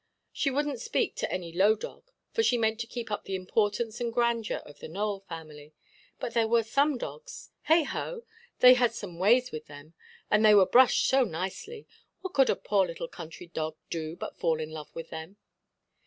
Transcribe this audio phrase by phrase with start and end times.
[0.33, 4.01] She wouldnʼt speak to any low dog, for she meant to keep up the importance
[4.01, 5.75] and grandeur of the Nowell family,
[6.19, 8.23] but there were some dogs, heigho!
[8.61, 9.93] they had such ways with them,
[10.31, 11.85] and they were brushed so nicely,
[12.21, 15.37] what could a poor little country dog do but fall in love with them?